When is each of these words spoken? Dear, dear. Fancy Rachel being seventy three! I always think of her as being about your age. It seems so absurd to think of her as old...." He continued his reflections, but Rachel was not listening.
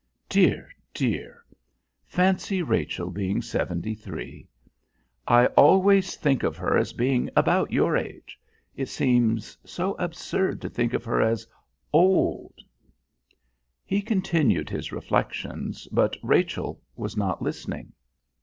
Dear, 0.29 0.69
dear. 0.95 1.45
Fancy 2.07 2.63
Rachel 2.63 3.11
being 3.11 3.39
seventy 3.43 3.93
three! 3.93 4.47
I 5.27 5.45
always 5.45 6.15
think 6.15 6.41
of 6.41 6.57
her 6.57 6.75
as 6.75 6.91
being 6.91 7.29
about 7.35 7.71
your 7.71 7.95
age. 7.95 8.39
It 8.75 8.87
seems 8.89 9.59
so 9.63 9.93
absurd 9.99 10.59
to 10.61 10.69
think 10.69 10.95
of 10.95 11.05
her 11.05 11.21
as 11.21 11.45
old...." 11.93 12.57
He 13.85 14.01
continued 14.01 14.71
his 14.71 14.91
reflections, 14.91 15.87
but 15.91 16.17
Rachel 16.23 16.81
was 16.95 17.15
not 17.15 17.43
listening. 17.43 17.93